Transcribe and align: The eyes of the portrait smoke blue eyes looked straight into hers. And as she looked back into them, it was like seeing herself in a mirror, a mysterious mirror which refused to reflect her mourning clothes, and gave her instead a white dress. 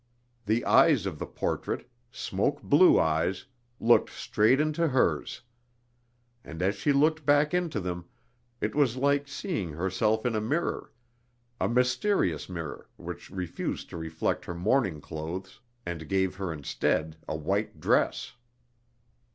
The 0.47 0.65
eyes 0.65 1.05
of 1.05 1.19
the 1.19 1.27
portrait 1.27 1.87
smoke 2.11 2.63
blue 2.63 2.99
eyes 2.99 3.45
looked 3.79 4.09
straight 4.09 4.59
into 4.59 4.87
hers. 4.87 5.41
And 6.43 6.63
as 6.63 6.73
she 6.73 6.91
looked 6.91 7.23
back 7.23 7.53
into 7.53 7.79
them, 7.79 8.05
it 8.59 8.73
was 8.73 8.97
like 8.97 9.27
seeing 9.27 9.73
herself 9.73 10.25
in 10.25 10.33
a 10.35 10.41
mirror, 10.41 10.91
a 11.59 11.69
mysterious 11.69 12.49
mirror 12.49 12.89
which 12.97 13.29
refused 13.29 13.91
to 13.91 13.97
reflect 13.97 14.43
her 14.45 14.55
mourning 14.55 15.01
clothes, 15.01 15.59
and 15.85 16.09
gave 16.09 16.37
her 16.37 16.51
instead 16.51 17.15
a 17.27 17.35
white 17.35 17.79
dress. 17.79 18.33